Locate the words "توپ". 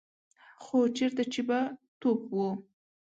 2.01-2.21